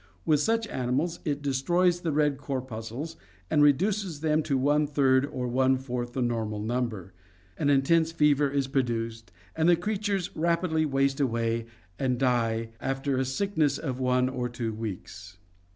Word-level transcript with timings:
With 0.25 0.39
such 0.39 0.65
animals 0.67 1.19
it 1.25 1.43
destroys 1.43 2.01
the 2.01 2.11
red 2.11 2.39
cor 2.39 2.59
puscles 2.59 3.17
and 3.51 3.61
reduces 3.61 4.21
them 4.21 4.41
to 4.41 4.57
one 4.57 4.87
third 4.87 5.27
or 5.27 5.47
one 5.47 5.77
fourth 5.77 6.13
the 6.13 6.23
normal 6.23 6.59
number. 6.59 7.13
An 7.55 7.69
intense 7.69 8.11
fever 8.11 8.49
is 8.49 8.65
pro 8.67 8.81
duced, 8.81 9.31
and 9.55 9.69
the 9.69 9.75
creatures 9.75 10.35
rapidly 10.35 10.87
waste 10.87 11.19
away 11.19 11.67
and 11.99 12.17
die 12.17 12.71
after 12.79 13.17
a 13.19 13.23
sick 13.25 13.55
ness 13.57 13.77
of 13.77 13.99
one 13.99 14.27
or 14.27 14.49
two 14.49 14.73
weeks." 14.73 15.37